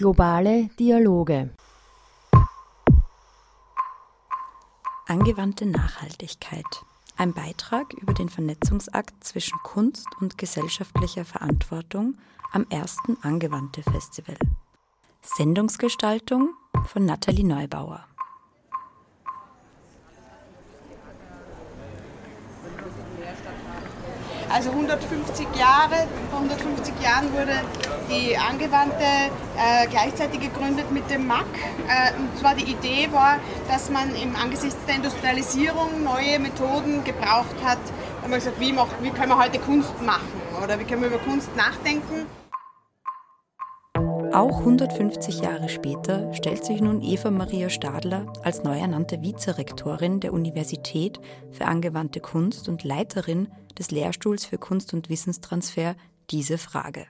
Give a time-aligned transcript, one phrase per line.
[0.00, 1.50] Globale Dialoge.
[5.06, 6.64] Angewandte Nachhaltigkeit.
[7.18, 12.16] Ein Beitrag über den Vernetzungsakt zwischen Kunst und gesellschaftlicher Verantwortung
[12.50, 14.38] am ersten Angewandte Festival.
[15.20, 16.54] Sendungsgestaltung
[16.86, 18.06] von Nathalie Neubauer.
[24.52, 27.60] Also 150 Jahre, vor 150 Jahren wurde
[28.10, 29.04] die Angewandte
[29.56, 31.46] äh, gleichzeitig gegründet mit dem MAC.
[31.86, 33.36] Äh, und zwar die Idee war,
[33.68, 37.78] dass man im angesichts der Industrialisierung neue Methoden gebraucht hat.
[37.78, 40.28] Da haben wir gesagt, wie, mach, wie können wir heute Kunst machen
[40.62, 42.26] oder wie können wir über Kunst nachdenken.
[44.32, 50.32] Auch 150 Jahre später stellt sich nun Eva Maria Stadler als neu ernannte Vizerektorin der
[50.32, 51.18] Universität
[51.50, 55.96] für angewandte Kunst und Leiterin des Lehrstuhls für Kunst- und Wissenstransfer
[56.30, 57.06] diese Frage.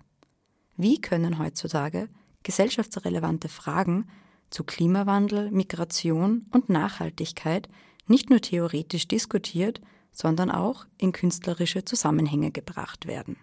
[0.79, 2.09] Wie können heutzutage
[2.43, 4.09] gesellschaftsrelevante Fragen
[4.49, 7.69] zu Klimawandel, Migration und Nachhaltigkeit
[8.07, 13.37] nicht nur theoretisch diskutiert, sondern auch in künstlerische Zusammenhänge gebracht werden?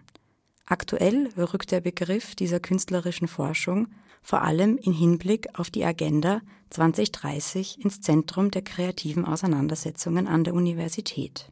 [0.70, 3.88] Aktuell rückt der Begriff dieser künstlerischen Forschung
[4.20, 10.52] vor allem in Hinblick auf die Agenda 2030 ins Zentrum der kreativen Auseinandersetzungen an der
[10.52, 11.50] Universität.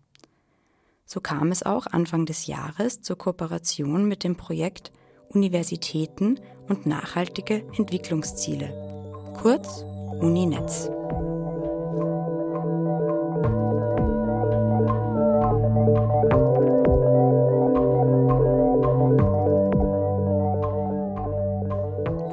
[1.07, 4.93] So kam es auch Anfang des Jahres zur Kooperation mit dem Projekt
[5.31, 9.83] Universitäten und nachhaltige Entwicklungsziele, kurz
[10.21, 10.91] Uninetz.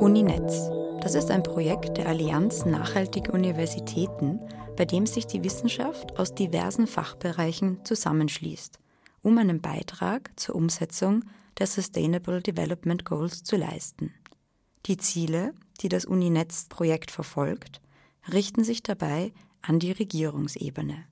[0.04, 0.70] Uninetz.
[1.00, 4.42] Das ist ein Projekt der Allianz Nachhaltige Universitäten,
[4.76, 8.80] bei dem sich die Wissenschaft aus diversen Fachbereichen zusammenschließt,
[9.22, 11.24] um einen Beitrag zur Umsetzung
[11.58, 14.14] der Sustainable Development Goals zu leisten.
[14.88, 17.80] Die Ziele, die das Uninetz-Projekt verfolgt,
[18.30, 19.32] richten sich dabei
[19.62, 21.06] an die Regierungsebene.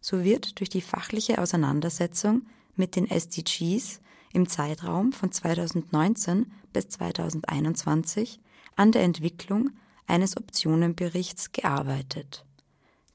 [0.00, 4.00] So wird durch die fachliche Auseinandersetzung mit den SDGs
[4.32, 8.40] im Zeitraum von 2019 bis 2021
[8.76, 9.70] an der Entwicklung
[10.06, 12.44] eines Optionenberichts gearbeitet.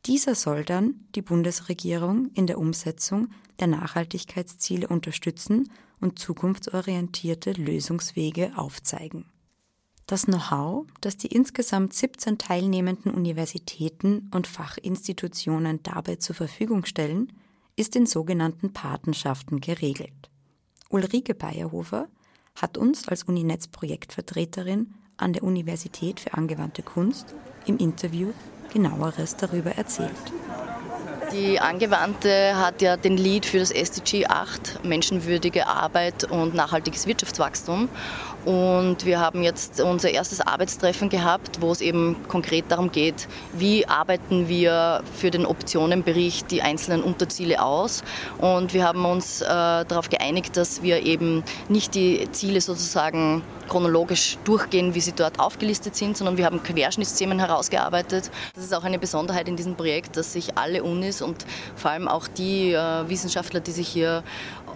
[0.06, 3.29] Dieser soll dann die Bundesregierung in der Umsetzung
[3.59, 5.69] der Nachhaltigkeitsziele unterstützen
[6.00, 9.25] und zukunftsorientierte Lösungswege aufzeigen.
[10.06, 17.33] Das Know-how, das die insgesamt 17 teilnehmenden Universitäten und Fachinstitutionen dabei zur Verfügung stellen,
[17.75, 20.29] ist in sogenannten Patenschaften geregelt.
[20.90, 22.08] Ulrike Bayerhofer
[22.56, 28.31] hat uns als Uninetz-Projektvertreterin an der Universität für angewandte Kunst im Interview
[28.72, 30.12] genaueres darüber erzählt.
[31.34, 37.90] Die Angewandte hat ja den Lead für das SDG 8, menschenwürdige Arbeit und nachhaltiges Wirtschaftswachstum.
[38.47, 43.85] Und wir haben jetzt unser erstes Arbeitstreffen gehabt, wo es eben konkret darum geht, wie
[43.85, 48.06] arbeiten wir für den Optionenbericht die einzelnen Unterziele aus.
[48.38, 54.38] Und wir haben uns äh, darauf geeinigt, dass wir eben nicht die Ziele sozusagen chronologisch
[54.46, 58.31] durchgehen, wie sie dort aufgelistet sind, sondern wir haben Querschnittsthemen herausgearbeitet.
[58.56, 62.07] Das ist auch eine Besonderheit in diesem Projekt, dass sich alle Unis und vor allem
[62.07, 64.24] auch die äh, Wissenschaftler, die sich hier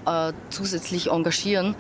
[0.06, 1.76] äh, zusätzlich engagieren,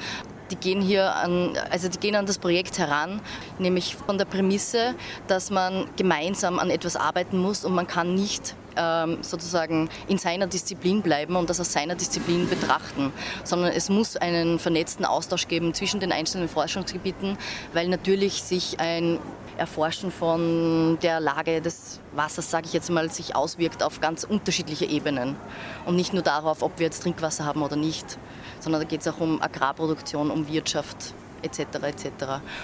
[0.52, 3.22] die gehen hier an, also die gehen an das Projekt heran,
[3.58, 4.96] nämlich von der Prämisse,
[5.28, 10.48] dass man gemeinsam an etwas arbeiten muss und man kann nicht ähm, sozusagen in seiner
[10.48, 13.12] Disziplin bleiben und das aus seiner Disziplin betrachten,
[13.44, 17.38] sondern es muss einen vernetzten Austausch geben zwischen den einzelnen Forschungsgebieten,
[17.74, 19.20] weil natürlich sich ein
[19.62, 24.86] Erforschen von der Lage des Wassers, sage ich jetzt mal, sich auswirkt auf ganz unterschiedliche
[24.86, 25.38] Ebenen
[25.86, 28.18] und nicht nur darauf, ob wir jetzt Trinkwasser haben oder nicht
[28.62, 31.60] sondern da geht es auch um Agrarproduktion, um Wirtschaft etc.
[31.84, 32.06] etc.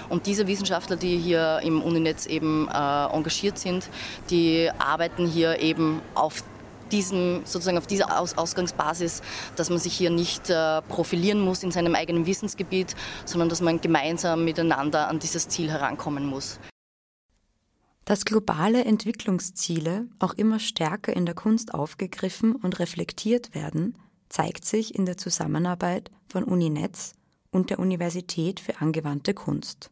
[0.08, 3.88] Und diese Wissenschaftler, die hier im Uninetz eben äh, engagiert sind,
[4.30, 6.44] die arbeiten hier eben auf
[6.92, 9.20] diesem, sozusagen auf dieser Aus Ausgangsbasis,
[9.56, 12.94] dass man sich hier nicht äh, profilieren muss in seinem eigenen Wissensgebiet,
[13.26, 16.58] sondern dass man gemeinsam miteinander an dieses Ziel herankommen muss.
[18.08, 23.98] Dass globale Entwicklungsziele auch immer stärker in der Kunst aufgegriffen und reflektiert werden,
[24.30, 27.12] zeigt sich in der Zusammenarbeit von Uninetz
[27.50, 29.90] und der Universität für angewandte Kunst.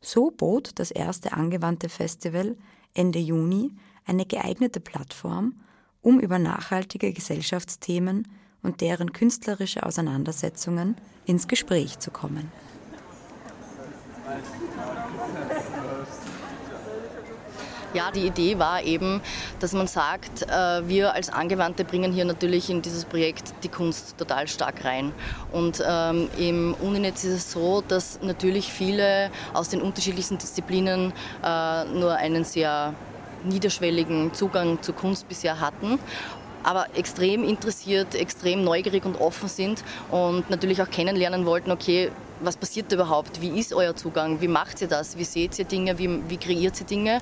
[0.00, 2.56] So bot das erste angewandte Festival
[2.94, 3.72] Ende Juni
[4.06, 5.60] eine geeignete Plattform,
[6.02, 8.28] um über nachhaltige Gesellschaftsthemen
[8.62, 10.94] und deren künstlerische Auseinandersetzungen
[11.26, 12.52] ins Gespräch zu kommen.
[17.94, 19.20] Ja, die Idee war eben,
[19.60, 24.18] dass man sagt, äh, wir als Angewandte bringen hier natürlich in dieses Projekt die Kunst
[24.18, 25.12] total stark rein.
[25.52, 31.12] Und ähm, im Uninetz ist es so, dass natürlich viele aus den unterschiedlichsten Disziplinen
[31.44, 32.94] äh, nur einen sehr
[33.44, 36.00] niederschwelligen Zugang zur Kunst bisher hatten
[36.64, 42.56] aber extrem interessiert, extrem neugierig und offen sind und natürlich auch kennenlernen wollten, okay, was
[42.56, 43.40] passiert überhaupt?
[43.40, 44.40] Wie ist euer Zugang?
[44.40, 45.16] Wie macht ihr das?
[45.16, 45.98] Wie seht ihr Dinge?
[45.98, 47.20] Wie, wie kreiert ihr Dinge?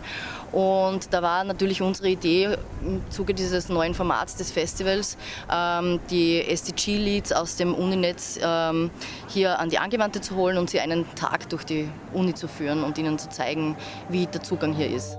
[0.50, 5.16] Und da war natürlich unsere Idee im Zuge dieses neuen Formats des Festivals,
[5.50, 8.90] ähm, die SDG-Leads aus dem Uninetz ähm,
[9.28, 12.82] hier an die Angewandte zu holen und sie einen Tag durch die Uni zu führen
[12.82, 13.76] und ihnen zu zeigen,
[14.08, 15.16] wie der Zugang hier ist.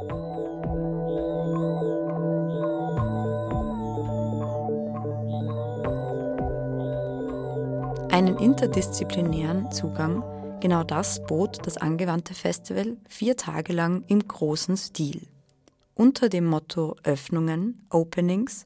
[8.44, 10.22] Interdisziplinären Zugang,
[10.60, 15.22] genau das bot das angewandte Festival vier Tage lang im großen Stil.
[15.96, 18.66] Unter dem Motto Öffnungen, Openings,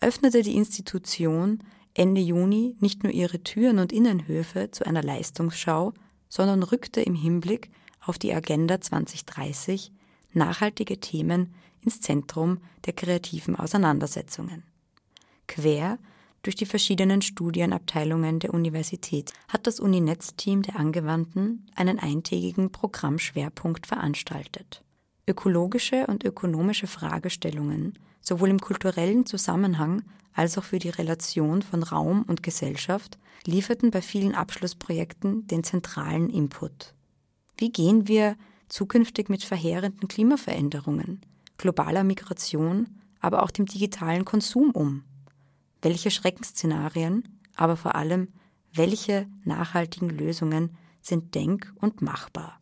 [0.00, 1.62] öffnete die Institution
[1.92, 5.92] Ende Juni nicht nur ihre Türen und Innenhöfe zu einer Leistungsschau,
[6.30, 7.70] sondern rückte im Hinblick
[8.00, 9.92] auf die Agenda 2030
[10.32, 14.62] nachhaltige Themen ins Zentrum der kreativen Auseinandersetzungen.
[15.46, 15.98] Quer
[16.42, 24.82] durch die verschiedenen Studienabteilungen der Universität hat das Uninetz-Team der Angewandten einen eintägigen Programmschwerpunkt veranstaltet.
[25.26, 30.02] Ökologische und ökonomische Fragestellungen, sowohl im kulturellen Zusammenhang
[30.32, 36.30] als auch für die Relation von Raum und Gesellschaft, lieferten bei vielen Abschlussprojekten den zentralen
[36.30, 36.94] Input.
[37.56, 38.36] Wie gehen wir
[38.68, 41.20] zukünftig mit verheerenden Klimaveränderungen,
[41.58, 42.88] globaler Migration,
[43.20, 45.04] aber auch dem digitalen Konsum um?
[45.82, 48.28] Welche Schreckensszenarien, aber vor allem,
[48.72, 52.60] welche nachhaltigen Lösungen sind denk- und machbar.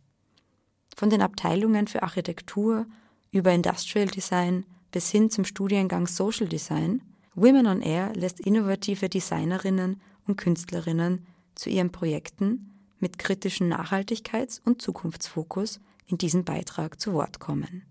[0.97, 2.87] Von den Abteilungen für Architektur
[3.31, 7.03] über Industrial Design bis hin zum Studiengang Social Design,
[7.35, 14.82] Women on Air lässt innovative Designerinnen und Künstlerinnen zu ihren Projekten mit kritischem Nachhaltigkeits- und
[14.82, 17.85] Zukunftsfokus in diesem Beitrag zu Wort kommen.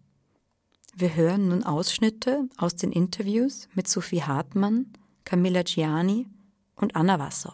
[0.96, 4.88] Wir hören nun Ausschnitte aus den Interviews mit Sophie Hartmann,
[5.28, 6.26] Camilla Gianni
[6.78, 7.52] und Anna Wassow.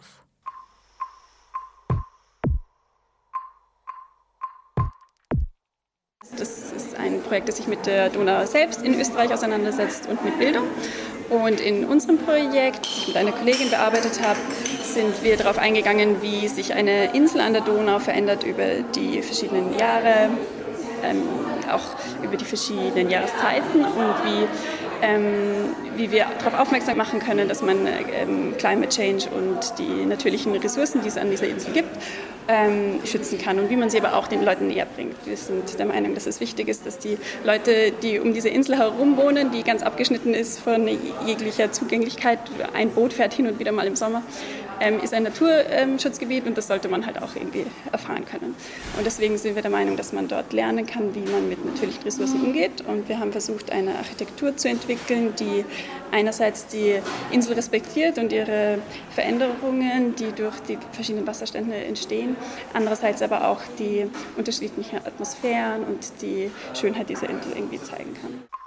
[6.38, 10.38] Das ist ein Projekt, das sich mit der Donau selbst in Österreich auseinandersetzt und mit
[10.38, 10.68] Bildung.
[11.30, 14.38] Und in unserem Projekt, das ich mit einer Kollegin bearbeitet habe,
[14.84, 19.76] sind wir darauf eingegangen, wie sich eine Insel an der Donau verändert über die verschiedenen
[19.76, 20.30] Jahre,
[21.02, 21.22] ähm,
[21.72, 21.82] auch
[22.22, 24.46] über die verschiedenen Jahreszeiten und wie
[25.04, 30.54] ähm, wie wir darauf aufmerksam machen können, dass man ähm, Climate Change und die natürlichen
[30.56, 31.90] Ressourcen, die es an dieser Insel gibt,
[32.48, 35.14] ähm, schützen kann und wie man sie aber auch den Leuten näher bringt.
[35.24, 38.76] Wir sind der Meinung, dass es wichtig ist, dass die Leute, die um diese Insel
[38.76, 40.88] herum wohnen, die ganz abgeschnitten ist von
[41.26, 42.38] jeglicher Zugänglichkeit,
[42.74, 44.22] ein Boot fährt hin und wieder mal im Sommer,
[44.80, 48.54] ähm, ist ein Naturschutzgebiet und das sollte man halt auch irgendwie erfahren können.
[48.96, 52.02] Und deswegen sind wir der Meinung, dass man dort lernen kann, wie man mit natürlichen
[52.02, 52.82] Ressourcen umgeht.
[52.86, 55.64] Und wir haben versucht, eine Architektur zu entwickeln, die
[56.10, 57.00] einerseits die
[57.30, 58.78] Insel respektiert und ihre
[59.10, 62.36] Veränderungen, die durch die verschiedenen Wasserstände entstehen,
[62.72, 64.06] andererseits aber auch die
[64.36, 68.63] unterschiedlichen Atmosphären und die Schönheit dieser Insel irgendwie zeigen kann.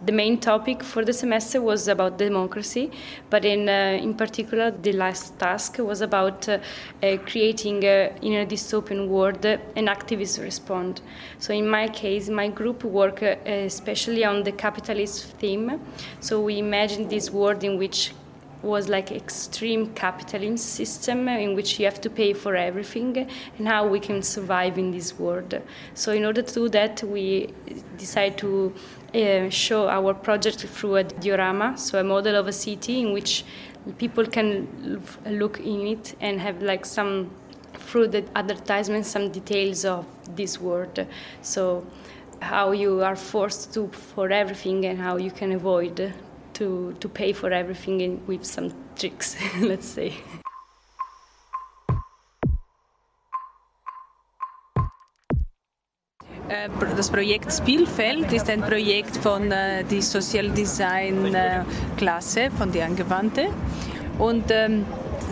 [0.00, 2.92] The main topic for the semester was about democracy,
[3.30, 6.58] but in, uh, in particular, the last task was about uh,
[7.02, 11.02] uh, creating uh, in a dystopian world uh, an activist response.
[11.40, 15.80] So, in my case, my group worked uh, especially on the capitalist theme.
[16.20, 18.12] So, we imagined this world in which
[18.62, 23.86] was like extreme capitalism system in which you have to pay for everything and how
[23.86, 25.54] we can survive in this world
[25.94, 27.48] so in order to do that we
[27.96, 28.74] decided to
[29.14, 33.44] uh, show our project through a diorama so a model of a city in which
[33.96, 37.30] people can look in it and have like some
[37.74, 40.04] through the advertisement some details of
[40.36, 41.06] this world
[41.42, 41.86] so
[42.40, 46.12] how you are forced to for everything and how you can avoid
[46.54, 50.14] to, to pay for everything in, with some tricks, let's say.
[56.96, 61.62] Das Projekt Spielfeld ist ein Projekt von äh, der Social Design äh,
[61.96, 63.46] Klasse, von der Angewandte.
[64.18, 64.84] Und ähm,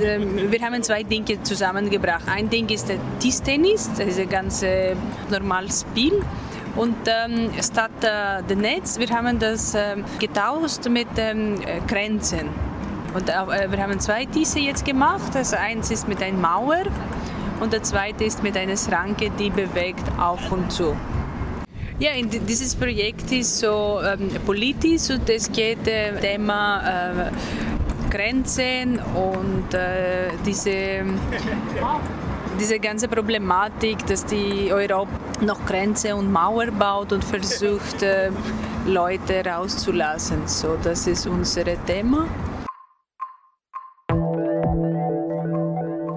[0.03, 2.25] ähm, wir haben zwei Dinge zusammengebracht.
[2.27, 4.95] Ein Ding ist der Tischtennis, das ist ein ganz äh,
[5.31, 6.23] normales Spiel.
[6.77, 12.51] Und ähm, statt äh, dem Netz, wir haben das äh, getauscht mit ähm, Grenzen.
[13.15, 15.35] Und äh, wir haben zwei Tische jetzt gemacht.
[15.35, 16.83] Das eins ist mit einer Mauer
[17.61, 20.95] und der zweite ist mit einer Schranke, die bewegt auf und zu.
[21.99, 27.31] Ja, dieses Projekt ist so ähm, politisch und es geht äh, Thema äh,
[28.11, 31.05] Grenzen und äh, diese,
[32.61, 35.11] diese ganze Problematik, dass die Europa
[35.41, 38.31] noch Grenze und Mauer baut und versucht, äh,
[38.87, 40.47] Leute rauszulassen.
[40.47, 42.29] So, das ist unser Thema.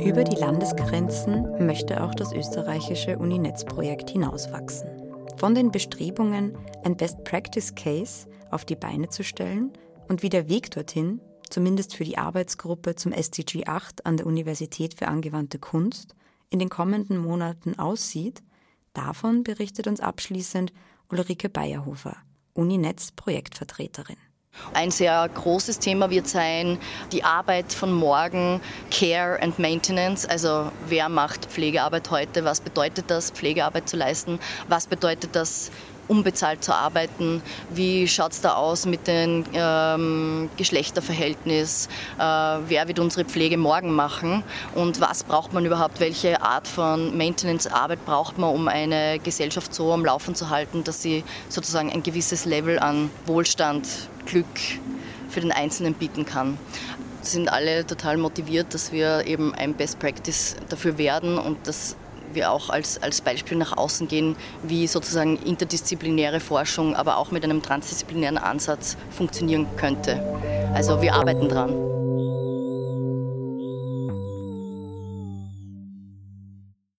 [0.04, 5.09] Über die Landesgrenzen möchte auch das österreichische Uninetz-Projekt hinauswachsen.
[5.40, 9.72] Von den Bestrebungen, ein Best Practice Case auf die Beine zu stellen
[10.10, 14.96] und wie der Weg dorthin, zumindest für die Arbeitsgruppe zum SDG 8 an der Universität
[14.96, 16.14] für angewandte Kunst,
[16.50, 18.44] in den kommenden Monaten aussieht,
[18.92, 20.74] davon berichtet uns abschließend
[21.10, 22.18] Ulrike Bayerhofer,
[22.54, 24.18] Uninetz Projektvertreterin.
[24.74, 26.78] Ein sehr großes Thema wird sein
[27.12, 28.62] die Arbeit von morgen,
[28.92, 30.26] Care and Maintenance.
[30.26, 32.46] Also wer macht Pflegearbeit heute?
[32.46, 34.40] Was bedeutet das, Pflegearbeit zu leisten?
[34.68, 35.72] Was bedeutet das,
[36.10, 37.42] unbezahlt zu arbeiten?
[37.70, 41.88] Wie schaut es da aus mit dem ähm, Geschlechterverhältnis?
[42.18, 44.44] Äh, wer wird unsere Pflege morgen machen?
[44.76, 46.00] Und was braucht man überhaupt?
[46.00, 51.02] Welche Art von Maintenance-Arbeit braucht man, um eine Gesellschaft so am Laufen zu halten, dass
[51.02, 53.88] sie sozusagen ein gewisses Level an Wohlstand,
[54.26, 54.46] Glück
[55.30, 56.58] für den Einzelnen bieten kann?
[57.22, 61.96] sind alle total motiviert, dass wir eben ein Best Practice dafür werden und das
[62.34, 67.44] wir auch als, als Beispiel nach außen gehen, wie sozusagen interdisziplinäre Forschung, aber auch mit
[67.44, 70.22] einem transdisziplinären Ansatz funktionieren könnte.
[70.74, 71.89] Also wir arbeiten dran.